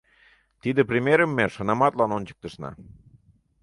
[0.61, 2.71] Тиде примерым ме шынаматлан ончыктышна.